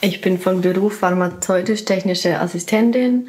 [0.00, 3.28] ich bin von Beruf pharmazeutisch-technische Assistentin,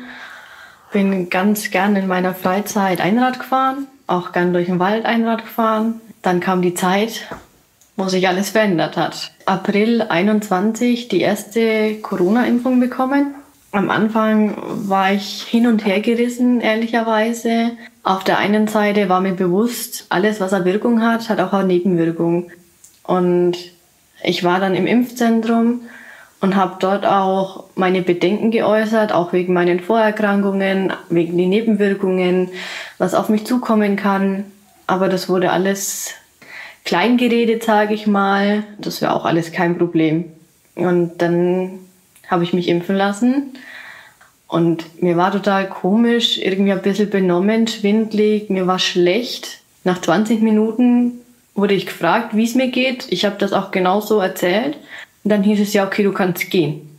[0.92, 6.02] bin ganz gern in meiner Freizeit Einrad gefahren, auch gern durch den Wald Einrad gefahren.
[6.22, 7.28] Dann kam die Zeit,
[7.96, 9.32] wo sich alles verändert hat.
[9.46, 13.36] April 21 die erste Corona-Impfung bekommen.
[13.72, 14.56] Am Anfang
[14.88, 17.72] war ich hin und her gerissen, ehrlicherweise.
[18.04, 21.68] Auf der einen Seite war mir bewusst, alles, was eine Wirkung hat, hat auch eine
[21.68, 22.52] Nebenwirkung.
[23.04, 23.58] Und
[24.24, 25.82] ich war dann im Impfzentrum
[26.44, 32.50] und habe dort auch meine Bedenken geäußert, auch wegen meinen Vorerkrankungen, wegen den Nebenwirkungen,
[32.98, 34.44] was auf mich zukommen kann.
[34.86, 36.16] Aber das wurde alles
[36.84, 38.66] klein geredet, sage ich mal.
[38.78, 40.26] Das wäre auch alles kein Problem.
[40.76, 41.80] Und dann
[42.28, 43.54] habe ich mich impfen lassen.
[44.50, 49.62] Und mir war total komisch, irgendwie ein bisschen benommen, schwindlig, mir war schlecht.
[49.86, 51.22] Nach 20 Minuten
[51.56, 53.06] wurde ich gefragt, wie es mir geht.
[53.12, 54.76] Ich habe das auch genauso erzählt.
[55.24, 56.90] Und dann hieß es ja, okay, du kannst gehen.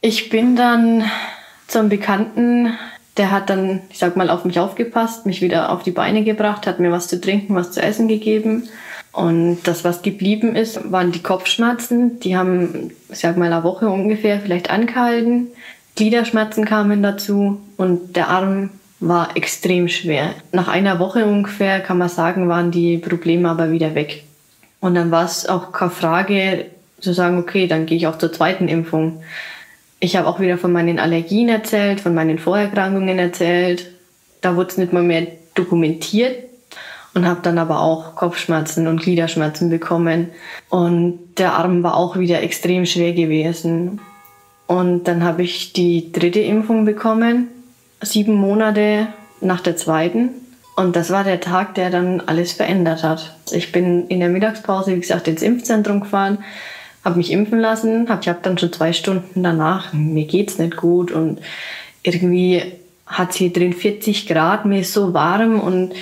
[0.00, 1.04] Ich bin dann
[1.66, 2.72] zum Bekannten,
[3.16, 6.66] der hat dann, ich sag mal, auf mich aufgepasst, mich wieder auf die Beine gebracht,
[6.66, 8.68] hat mir was zu trinken, was zu essen gegeben.
[9.12, 12.20] Und das, was geblieben ist, waren die Kopfschmerzen.
[12.20, 15.48] Die haben, ich sag mal, eine Woche ungefähr vielleicht angehalten.
[15.96, 20.34] Gliederschmerzen kamen dazu und der Arm war extrem schwer.
[20.52, 24.24] Nach einer Woche ungefähr, kann man sagen, waren die Probleme aber wieder weg.
[24.80, 26.66] Und dann war es auch keine Frage,
[27.00, 29.22] zu sagen, okay, dann gehe ich auch zur zweiten Impfung.
[30.00, 33.90] Ich habe auch wieder von meinen Allergien erzählt, von meinen Vorerkrankungen erzählt.
[34.40, 36.44] Da wurde es nicht mal mehr dokumentiert
[37.14, 40.28] und habe dann aber auch Kopfschmerzen und Gliederschmerzen bekommen.
[40.68, 44.00] Und der Arm war auch wieder extrem schwer gewesen.
[44.66, 47.48] Und dann habe ich die dritte Impfung bekommen,
[48.02, 49.08] sieben Monate
[49.40, 50.30] nach der zweiten.
[50.76, 53.34] Und das war der Tag, der dann alles verändert hat.
[53.50, 56.44] Ich bin in der Mittagspause, wie gesagt, ins Impfzentrum gefahren,
[57.06, 58.08] habe mich impfen lassen.
[58.08, 61.40] Hab, ich habe dann schon zwei Stunden danach, mir geht's nicht gut und
[62.02, 62.62] irgendwie
[63.06, 65.94] hat hier drin 40 Grad, mir ist so warm und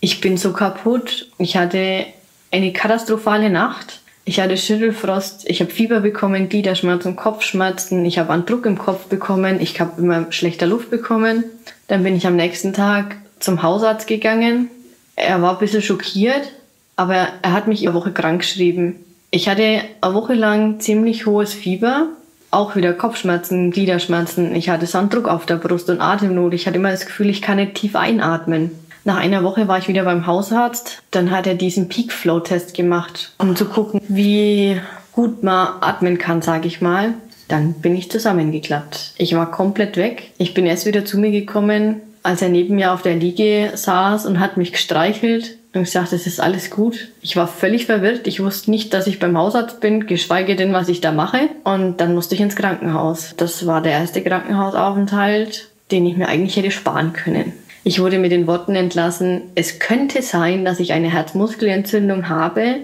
[0.00, 1.28] ich bin so kaputt.
[1.38, 2.06] Ich hatte
[2.52, 4.00] eine katastrophale Nacht.
[4.26, 9.06] Ich hatte Schüttelfrost, ich habe Fieber bekommen, Gliederschmerzen, Kopfschmerzen, ich habe einen Druck im Kopf
[9.06, 11.44] bekommen, ich habe immer schlechter Luft bekommen.
[11.88, 14.70] Dann bin ich am nächsten Tag zum Hausarzt gegangen.
[15.16, 16.48] Er war ein bisschen schockiert,
[16.96, 19.03] aber er hat mich eine Woche krank geschrieben.
[19.34, 22.06] Ich hatte eine Woche lang ziemlich hohes Fieber,
[22.52, 24.54] auch wieder Kopfschmerzen, Gliederschmerzen.
[24.54, 26.54] Ich hatte Sanddruck auf der Brust und Atemnot.
[26.54, 28.70] Ich hatte immer das Gefühl, ich kann nicht tief einatmen.
[29.02, 31.02] Nach einer Woche war ich wieder beim Hausarzt.
[31.10, 34.80] Dann hat er diesen Peak Flow Test gemacht, um zu gucken, wie
[35.10, 37.14] gut man atmen kann, sage ich mal.
[37.48, 39.14] Dann bin ich zusammengeklappt.
[39.18, 40.30] Ich war komplett weg.
[40.38, 44.26] Ich bin erst wieder zu mir gekommen, als er neben mir auf der Liege saß
[44.26, 47.08] und hat mich gestreichelt und gesagt, es ist alles gut.
[47.20, 48.26] Ich war völlig verwirrt.
[48.26, 51.48] Ich wusste nicht, dass ich beim Hausarzt bin, geschweige denn, was ich da mache.
[51.64, 53.34] Und dann musste ich ins Krankenhaus.
[53.36, 57.52] Das war der erste Krankenhausaufenthalt, den ich mir eigentlich hätte sparen können.
[57.82, 62.76] Ich wurde mit den Worten entlassen, es könnte sein, dass ich eine Herzmuskelentzündung habe.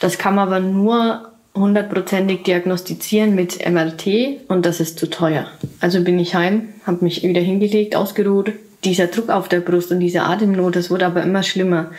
[0.00, 5.46] Das kann man aber nur hundertprozentig diagnostizieren mit MRT und das ist zu teuer.
[5.80, 8.52] Also bin ich heim, habe mich wieder hingelegt, ausgeruht,
[8.84, 11.90] dieser Druck auf der Brust und diese Atemnot, das wurde aber immer schlimmer.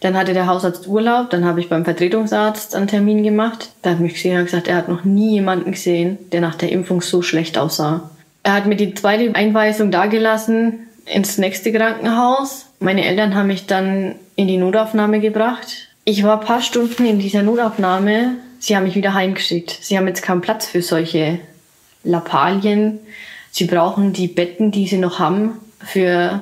[0.00, 3.70] Dann hatte der Hausarzt Urlaub, dann habe ich beim Vertretungsarzt einen Termin gemacht.
[3.82, 6.72] Da hat mich gesehen und gesagt, er hat noch nie jemanden gesehen, der nach der
[6.72, 8.10] Impfung so schlecht aussah.
[8.42, 12.66] Er hat mir die zweite Einweisung dagelassen ins nächste Krankenhaus.
[12.80, 15.88] Meine Eltern haben mich dann in die Notaufnahme gebracht.
[16.04, 18.32] Ich war ein paar Stunden in dieser Notaufnahme.
[18.58, 19.78] Sie haben mich wieder heimgeschickt.
[19.80, 21.38] Sie haben jetzt keinen Platz für solche
[22.02, 23.00] Lappalien.
[23.50, 26.40] Sie brauchen die Betten, die sie noch haben, für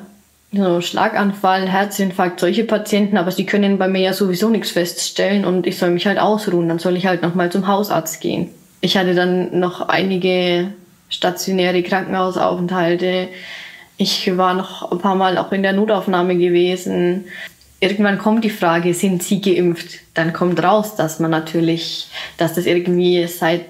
[0.53, 5.67] so Schlaganfall, Herzinfarkt, solche Patienten, aber sie können bei mir ja sowieso nichts feststellen und
[5.67, 6.69] ich soll mich halt ausruhen.
[6.69, 8.51] Dann soll ich halt nochmal zum Hausarzt gehen.
[8.81, 10.73] Ich hatte dann noch einige
[11.09, 13.29] stationäre Krankenhausaufenthalte.
[13.97, 17.25] Ich war noch ein paar Mal auch in der Notaufnahme gewesen.
[17.81, 20.01] irgendwann kommt die Frage, sind Sie geimpft?
[20.15, 23.63] Dann kommt raus, dass man natürlich, dass das irgendwie seit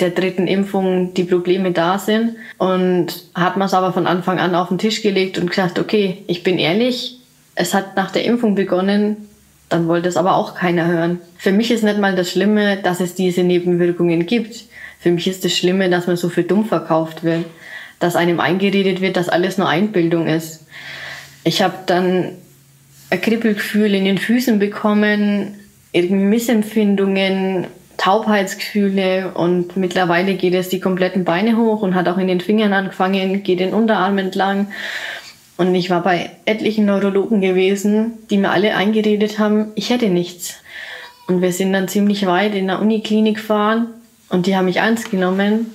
[0.00, 2.36] der dritten Impfung die Probleme da sind.
[2.58, 6.24] Und hat man es aber von Anfang an auf den Tisch gelegt und gesagt, okay,
[6.26, 7.18] ich bin ehrlich,
[7.54, 9.28] es hat nach der Impfung begonnen,
[9.68, 11.20] dann wollte es aber auch keiner hören.
[11.38, 14.64] Für mich ist nicht mal das Schlimme, dass es diese Nebenwirkungen gibt.
[15.00, 17.44] Für mich ist das Schlimme, dass man so viel dumm verkauft wird,
[17.98, 20.66] dass einem eingeredet wird, dass alles nur Einbildung ist.
[21.44, 22.32] Ich habe dann
[23.10, 25.54] ein Kribbelgefühl in den Füßen bekommen,
[25.92, 32.28] irgendwie Missempfindungen, Taubheitsgefühle und mittlerweile geht es die kompletten Beine hoch und hat auch in
[32.28, 34.68] den Fingern angefangen, geht den Unterarm entlang.
[35.56, 40.56] Und ich war bei etlichen Neurologen gewesen, die mir alle eingeredet haben, ich hätte nichts.
[41.26, 43.88] Und wir sind dann ziemlich weit in der Uniklinik gefahren
[44.28, 45.66] und die haben mich ernst genommen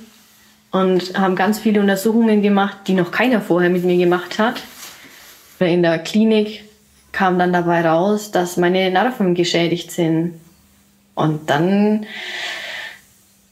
[0.72, 4.62] und haben ganz viele Untersuchungen gemacht, die noch keiner vorher mit mir gemacht hat.
[5.60, 6.64] In der Klinik
[7.12, 10.40] kam dann dabei raus, dass meine Nerven geschädigt sind.
[11.20, 12.06] Und dann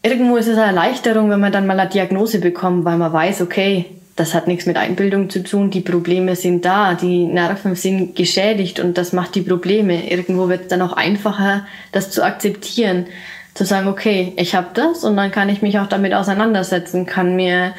[0.02, 3.42] irgendwo ist es eine Erleichterung, wenn man dann mal eine Diagnose bekommt, weil man weiß,
[3.42, 3.86] okay,
[4.16, 8.80] das hat nichts mit Einbildung zu tun, die Probleme sind da, die Nerven sind geschädigt
[8.80, 10.10] und das macht die Probleme.
[10.10, 13.06] Irgendwo wird es dann auch einfacher, das zu akzeptieren,
[13.54, 17.36] zu sagen, okay, ich habe das und dann kann ich mich auch damit auseinandersetzen, kann
[17.36, 17.74] mir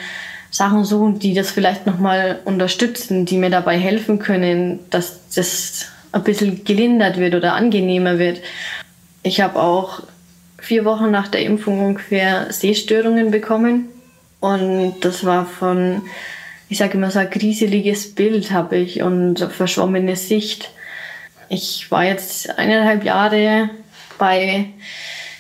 [0.51, 6.23] Sachen suchen, die das vielleicht nochmal unterstützen, die mir dabei helfen können, dass das ein
[6.23, 8.41] bisschen gelindert wird oder angenehmer wird.
[9.23, 10.03] Ich habe auch
[10.59, 13.89] vier Wochen nach der Impfung ungefähr Sehstörungen bekommen.
[14.41, 16.03] Und das war von,
[16.69, 20.71] ich sage immer so ein grieseliges Bild habe ich und verschwommene Sicht.
[21.49, 23.71] Ich war jetzt eineinhalb Jahre
[24.19, 24.67] bei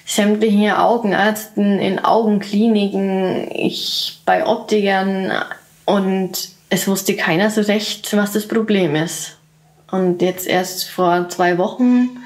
[0.06, 5.32] sämtlichen Augenärzten in Augenkliniken, ich bei Optikern
[5.84, 9.36] und es wusste keiner so recht, was das Problem ist.
[9.90, 12.17] Und jetzt erst vor zwei Wochen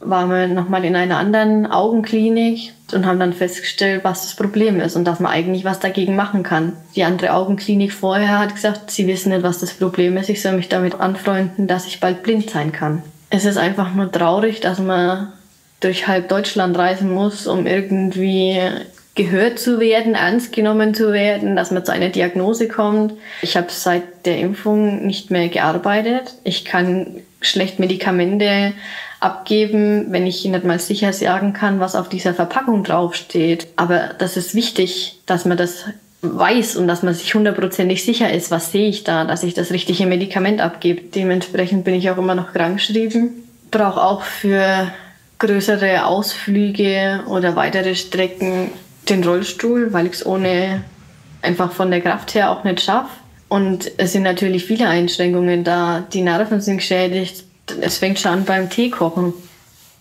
[0.00, 4.96] waren wir nochmal in einer anderen Augenklinik und haben dann festgestellt, was das Problem ist
[4.96, 6.74] und dass man eigentlich was dagegen machen kann.
[6.94, 10.28] Die andere Augenklinik vorher hat gesagt, sie wissen nicht, was das Problem ist.
[10.28, 13.02] Ich soll mich damit anfreunden, dass ich bald blind sein kann.
[13.30, 15.32] Es ist einfach nur traurig, dass man
[15.80, 18.60] durch halb Deutschland reisen muss, um irgendwie
[19.14, 23.14] gehört zu werden, ernst genommen zu werden, dass man zu einer Diagnose kommt.
[23.42, 26.34] Ich habe seit der Impfung nicht mehr gearbeitet.
[26.44, 28.72] Ich kann schlecht Medikamente
[29.20, 33.68] abgeben, wenn ich nicht mal sicher sagen kann, was auf dieser Verpackung draufsteht.
[33.76, 35.86] Aber das ist wichtig, dass man das
[36.22, 39.70] weiß und dass man sich hundertprozentig sicher ist, was sehe ich da, dass ich das
[39.70, 41.02] richtige Medikament abgebe.
[41.14, 43.44] Dementsprechend bin ich auch immer noch krankgeschrieben.
[43.70, 44.88] Brauche auch für
[45.38, 48.70] größere Ausflüge oder weitere Strecken
[49.08, 50.82] den Rollstuhl, weil ich es ohne
[51.42, 53.10] einfach von der Kraft her auch nicht schaffe.
[53.48, 56.04] Und es sind natürlich viele Einschränkungen da.
[56.12, 57.44] Die Nerven sind geschädigt.
[57.80, 59.32] Es fängt schon an beim Teekochen.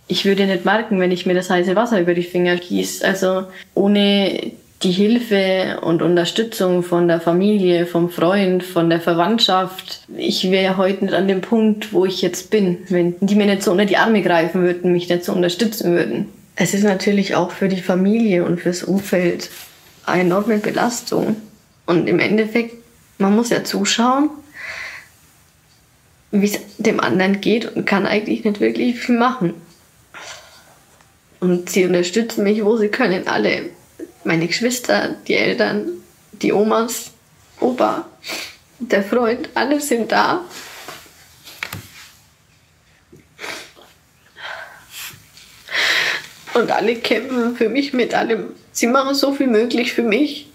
[0.07, 3.05] Ich würde nicht merken, wenn ich mir das heiße Wasser über die Finger gieße.
[3.05, 3.43] Also
[3.73, 4.51] ohne
[4.83, 10.01] die Hilfe und Unterstützung von der Familie, vom Freund, von der Verwandtschaft.
[10.15, 13.63] Ich wäre heute nicht an dem Punkt, wo ich jetzt bin, wenn die mir nicht
[13.63, 16.27] so unter die Arme greifen würden, mich nicht so unterstützen würden.
[16.55, 19.49] Es ist natürlich auch für die Familie und fürs Umfeld
[20.05, 21.37] eine enorme Belastung.
[21.85, 22.75] Und im Endeffekt,
[23.17, 24.29] man muss ja zuschauen,
[26.31, 29.53] wie es dem anderen geht und kann eigentlich nicht wirklich viel machen.
[31.39, 33.69] Und sie unterstützen mich, wo sie können, alle
[34.23, 35.87] meine Geschwister, die Eltern,
[36.33, 37.11] die Omas,
[37.59, 38.05] Opa,
[38.79, 40.41] der Freund, alle sind da.
[46.53, 48.47] Und alle kämpfen für mich mit allem.
[48.71, 50.49] Sie machen so viel möglich für mich,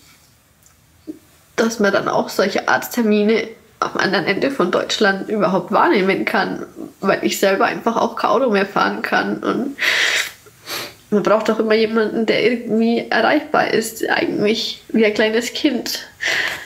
[1.56, 3.48] dass man dann auch solche Arzttermine
[3.82, 6.66] am anderen Ende von Deutschland überhaupt wahrnehmen kann,
[7.00, 9.76] weil ich selber einfach auch kein Auto mehr fahren kann und
[11.12, 16.08] man braucht auch immer jemanden, der irgendwie erreichbar ist, eigentlich wie ein kleines Kind.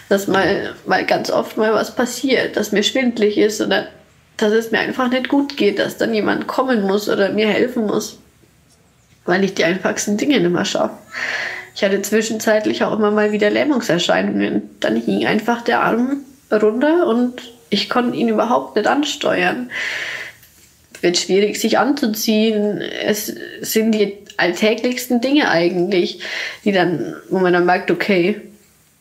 [0.08, 3.88] Dass mal, mal ganz oft mal was passiert, dass mir schwindlig ist oder
[4.36, 7.86] dass es mir einfach nicht gut geht, dass dann jemand kommen muss oder mir helfen
[7.86, 8.20] muss,
[9.24, 10.96] weil ich die einfachsten Dinge nicht mehr schaffe.
[11.74, 14.70] Ich hatte zwischenzeitlich auch immer mal wieder Lähmungserscheinungen.
[14.80, 19.70] Dann hing einfach der Arm runter und ich konnte ihn überhaupt nicht ansteuern.
[21.00, 22.80] Wird schwierig, sich anzuziehen.
[22.80, 26.20] Es sind die alltäglichsten Dinge eigentlich,
[26.64, 28.40] die dann, wo man dann merkt, okay,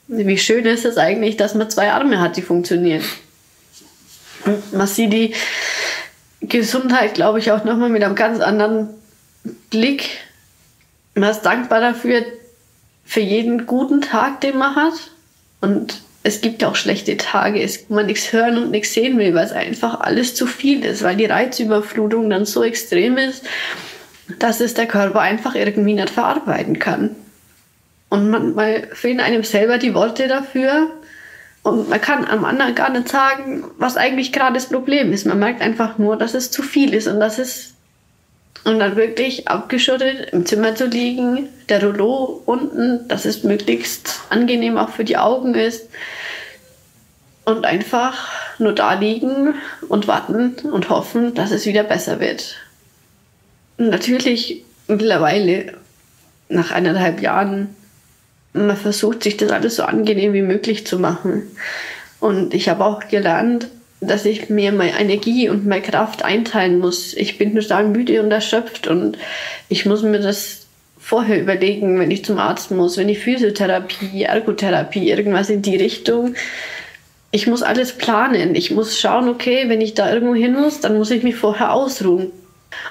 [0.08, 3.04] wie schön ist es eigentlich, dass man zwei Arme hat, die funktionieren.
[4.72, 5.34] Man sieht die
[6.42, 8.90] Gesundheit, glaube ich, auch nochmal mit einem ganz anderen
[9.70, 10.10] Blick.
[11.16, 12.24] Man ist dankbar dafür,
[13.04, 14.94] für jeden guten Tag, den man hat.
[15.62, 19.46] Und es gibt auch schlechte Tage, wo man nichts hören und nichts sehen will, weil
[19.46, 23.44] es einfach alles zu viel ist, weil die Reizüberflutung dann so extrem ist,
[24.40, 27.16] dass es der Körper einfach irgendwie nicht verarbeiten kann.
[28.10, 30.90] Und manchmal fehlen einem selber die Worte dafür.
[31.62, 35.28] Und man kann am anderen gar nicht sagen, was eigentlich gerade das Problem ist.
[35.28, 37.75] Man merkt einfach nur, dass es zu viel ist und dass es
[38.64, 44.78] und dann wirklich abgeschottet im Zimmer zu liegen, der Rollo unten, dass es möglichst angenehm
[44.78, 45.90] auch für die Augen ist
[47.46, 49.54] und einfach nur da liegen
[49.88, 52.56] und warten und hoffen, dass es wieder besser wird.
[53.78, 55.74] Und natürlich mittlerweile
[56.50, 57.76] nach eineinhalb Jahren,
[58.54, 61.44] man versucht sich das alles so angenehm wie möglich zu machen.
[62.20, 63.68] Und ich habe auch gelernt,
[64.08, 67.14] dass ich mir meine Energie und meine Kraft einteilen muss.
[67.14, 69.18] Ich bin total müde und erschöpft und
[69.70, 70.66] ich muss mir das
[71.00, 76.36] vorher überlegen, wenn ich zum Arzt muss, wenn ich Physiotherapie, Ergotherapie, irgendwas in die Richtung.
[77.32, 78.56] Ich muss alles planen.
[78.56, 81.74] Ich muss schauen, okay, wenn ich da irgendwo hin muss, dann muss ich mich vorher
[81.74, 82.32] ausruhen.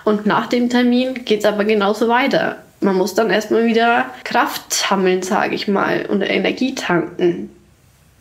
[0.05, 2.63] Und nach dem Termin geht es aber genauso weiter.
[2.81, 7.51] Man muss dann erstmal wieder Kraft sammeln, sage ich mal, und Energie tanken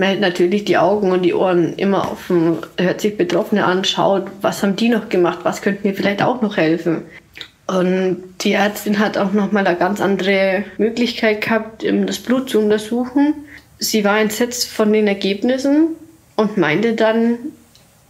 [0.04, 4.26] man hält natürlich die Augen und die Ohren immer offen, hört sich Betroffene an, schaut,
[4.42, 7.04] was haben die noch gemacht, was könnte mir vielleicht auch noch helfen.
[7.68, 13.34] Und die Ärztin hat auch nochmal eine ganz andere Möglichkeit gehabt, das Blut zu untersuchen.
[13.80, 15.96] Sie war entsetzt von den Ergebnissen
[16.36, 17.38] und meinte dann,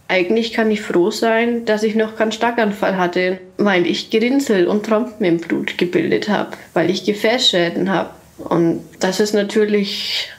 [0.08, 4.84] eigentlich kann ich froh sein, dass ich noch keinen Starkanfall hatte, weil ich Gerinnsel und
[4.84, 8.10] Trompen im Blut gebildet habe, weil ich Gefäßschäden habe.
[8.36, 10.32] Und das ist natürlich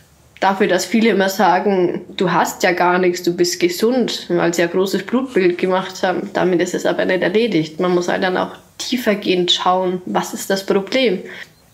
[0.46, 4.62] dafür, dass viele immer sagen, du hast ja gar nichts, du bist gesund, weil sie
[4.62, 6.30] ein großes Blutbild gemacht haben.
[6.34, 7.80] Damit ist es aber nicht erledigt.
[7.80, 11.20] Man muss halt dann auch tiefergehend schauen, was ist das Problem.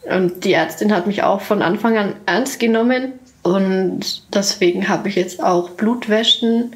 [0.04, 3.14] Und die Ärztin hat mich auch von Anfang an ernst genommen
[3.44, 6.76] und deswegen habe ich jetzt auch Blutwäschen,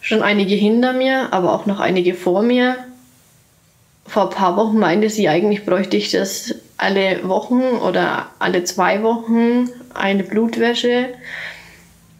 [0.00, 2.76] schon einige hinter mir, aber auch noch einige vor mir.
[4.06, 9.02] Vor ein paar Wochen meinte sie, eigentlich bräuchte ich das alle Wochen oder alle zwei
[9.02, 9.68] Wochen
[9.98, 11.08] eine Blutwäsche.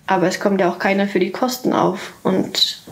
[0.06, 2.12] Aber es kommt ja auch keiner für die Kosten auf.
[2.22, 2.82] Und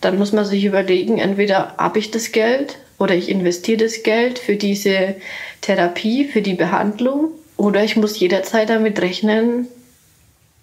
[0.00, 4.38] dann muss man sich überlegen, entweder habe ich das Geld oder ich investiere das Geld
[4.38, 5.16] für diese
[5.60, 7.30] Therapie, für die Behandlung.
[7.56, 9.68] Oder ich muss jederzeit damit rechnen,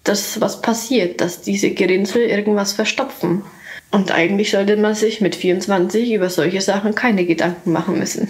[0.04, 3.42] dass was passiert, dass diese Gerinnsel irgendwas verstopfen.
[3.90, 8.28] Und eigentlich sollte man sich mit 24 über solche Sachen keine Gedanken machen müssen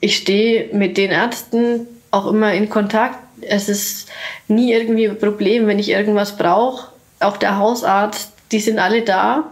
[0.00, 3.18] ich stehe mit den Ärzten auch immer in Kontakt.
[3.42, 4.08] Es ist
[4.48, 6.92] nie irgendwie ein Problem, wenn ich irgendwas brauche.
[7.20, 9.50] Auch der Hausarzt, die sind alle da,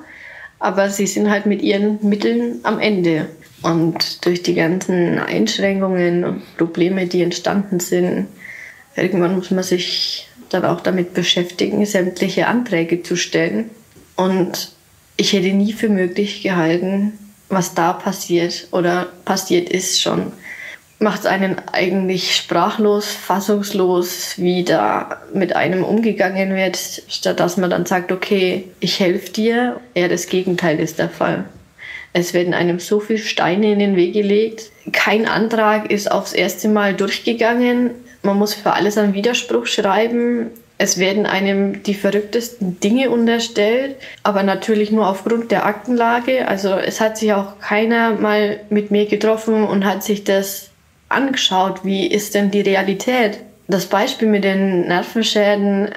[0.59, 3.28] aber sie sind halt mit ihren Mitteln am Ende.
[3.62, 8.28] Und durch die ganzen Einschränkungen und Probleme, die entstanden sind,
[8.95, 13.71] irgendwann muss man sich dann auch damit beschäftigen, sämtliche Anträge zu stellen.
[14.14, 14.73] Und
[15.16, 17.12] ich hätte nie für möglich gehalten,
[17.49, 20.33] was da passiert oder passiert ist schon,
[20.99, 27.85] macht einen eigentlich sprachlos, fassungslos, wie da mit einem umgegangen wird, statt dass man dann
[27.85, 29.81] sagt, okay, ich helfe dir.
[29.95, 31.45] Eher das Gegenteil ist der Fall.
[32.12, 34.71] Es werden einem so viele Steine in den Weg gelegt.
[34.93, 37.91] Kein Antrag ist aufs erste Mal durchgegangen.
[38.23, 40.50] Man muss für alles einen Widerspruch schreiben.
[40.79, 46.49] Es werden einem die verrücktesten Dinge unterstellt, aber natürlich nur aufgrund der Aktenlage.
[46.49, 50.65] Also es hat sich auch keiner mal mit mir getroffen und hat sich das
[51.09, 53.39] angeschaut, wie ist denn die Realität.
[53.69, 55.91] Das Beispiel mit den Nervenschäden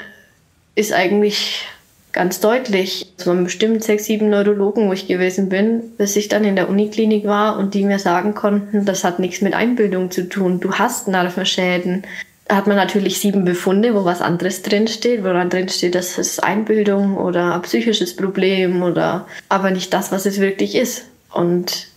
[0.76, 1.66] ist eigentlich
[2.12, 3.14] ganz deutlich.
[3.18, 6.70] Es waren bestimmt sechs, sieben Neurologen, wo ich gewesen bin, bis ich dann in der
[6.70, 10.60] Uniklinik war und die mir sagen konnten, das hat nichts mit Einbildung zu tun.
[10.60, 12.04] Du hast Nervenschäden
[12.50, 17.16] hat man natürlich sieben Befunde, wo was anderes drinsteht, wo dann drinsteht, das ist Einbildung
[17.16, 21.06] oder ein psychisches Problem oder aber nicht das, was es wirklich ist.
[21.32, 21.89] Und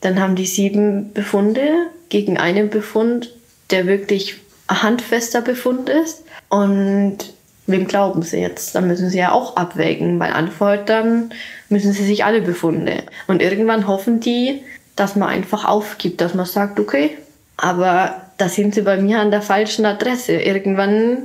[0.00, 3.32] dann haben die sieben Befunde gegen einen Befund,
[3.70, 6.24] der wirklich ein handfester Befund ist.
[6.48, 7.18] Und
[7.66, 8.74] wem glauben sie jetzt?
[8.74, 11.30] Dann müssen sie ja auch abwägen, weil anfordern
[11.68, 13.04] müssen sie sich alle Befunde.
[13.26, 14.62] Und irgendwann hoffen die,
[14.96, 17.16] dass man einfach aufgibt, dass man sagt, okay,
[17.56, 20.32] aber da sind sie bei mir an der falschen Adresse.
[20.32, 21.18] Irgendwann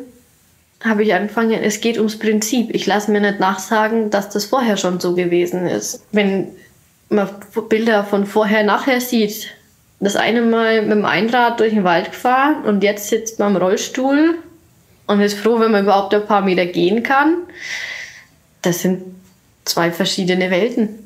[0.84, 2.76] habe ich angefangen, es geht ums Prinzip.
[2.76, 6.04] Ich lasse mir nicht nachsagen, dass das vorher schon so gewesen ist.
[6.12, 6.50] Wenn
[7.10, 7.30] man
[7.70, 9.50] Bilder von vorher, nachher sieht,
[10.00, 13.62] das eine Mal mit dem Einrad durch den Wald gefahren und jetzt sitzt man im
[13.62, 14.38] Rollstuhl
[15.08, 17.38] und ist froh, wenn man überhaupt ein paar Meter gehen kann.
[18.62, 19.04] Das sind
[19.64, 21.06] zwei verschiedene Welten.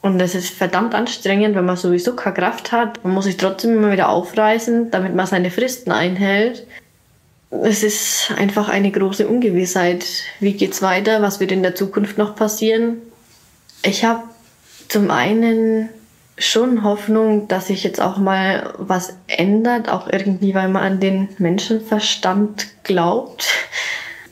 [0.00, 3.04] Und das ist verdammt anstrengend, wenn man sowieso keine Kraft hat.
[3.04, 6.66] Man muss sich trotzdem immer wieder aufreißen, damit man seine Fristen einhält.
[7.50, 10.04] es ist einfach eine große Ungewissheit.
[10.40, 11.22] Wie geht's weiter?
[11.22, 12.96] Was wird in der Zukunft noch passieren?
[13.84, 14.24] Ich habe
[14.92, 15.88] zum einen
[16.36, 21.30] schon Hoffnung, dass sich jetzt auch mal was ändert, auch irgendwie, weil man an den
[21.38, 23.46] Menschenverstand glaubt.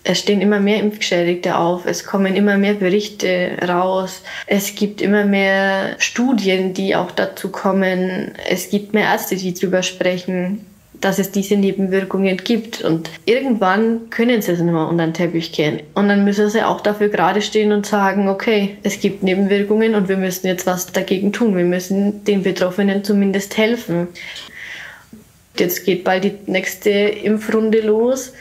[0.03, 5.25] Es stehen immer mehr Impfgeschädigte auf, es kommen immer mehr Berichte raus, es gibt immer
[5.25, 10.67] mehr Studien, die auch dazu kommen, es gibt mehr Ärzte, die drüber sprechen
[11.01, 12.83] dass es diese Nebenwirkungen gibt.
[12.83, 15.81] Und irgendwann können sie es nicht mehr unter den Teppich kehren.
[15.95, 20.09] Und dann müssen sie auch dafür gerade stehen und sagen, okay, es gibt Nebenwirkungen und
[20.09, 21.57] wir müssen jetzt was dagegen tun.
[21.57, 24.09] Wir müssen den Betroffenen zumindest helfen.
[25.59, 28.33] Jetzt geht bald die nächste Impfrunde los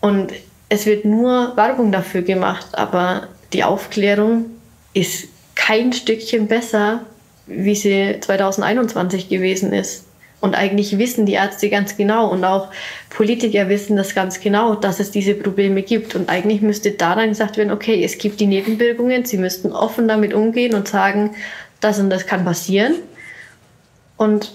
[0.00, 0.32] und
[0.68, 4.46] es wird nur Werbung dafür gemacht, aber die Aufklärung
[4.92, 7.00] ist kein Stückchen besser,
[7.46, 10.04] wie sie 2021 gewesen ist.
[10.40, 12.68] Und eigentlich wissen die Ärzte ganz genau und auch
[13.10, 16.14] Politiker wissen das ganz genau, dass es diese Probleme gibt.
[16.14, 20.06] Und eigentlich müsste da dann gesagt werden, okay, es gibt die Nebenwirkungen, sie müssten offen
[20.08, 21.34] damit umgehen und sagen,
[21.80, 22.96] das und das kann passieren.
[24.16, 24.52] Und